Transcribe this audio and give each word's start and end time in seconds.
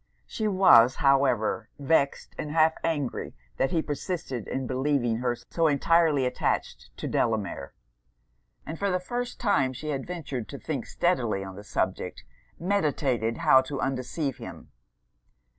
She 0.25 0.47
was, 0.47 0.95
however, 0.95 1.69
vexed 1.77 2.33
and 2.39 2.49
half 2.49 2.73
angry 2.83 3.35
that 3.57 3.69
he 3.69 3.83
persisted 3.83 4.47
in 4.47 4.65
believing 4.65 5.17
her 5.17 5.35
so 5.35 5.67
entirely 5.67 6.25
attached 6.25 6.89
to 6.97 7.07
Delamere; 7.07 7.73
and, 8.65 8.79
for 8.79 8.89
the 8.89 8.99
first 8.99 9.39
time 9.39 9.73
she 9.73 9.89
had 9.89 10.07
ventured 10.07 10.49
to 10.49 10.57
think 10.57 10.87
steadily 10.87 11.43
on 11.43 11.55
the 11.55 11.63
subject, 11.63 12.23
meditated 12.57 13.37
how 13.45 13.61
to 13.61 13.79
undeceive 13.79 14.37
him. 14.37 14.71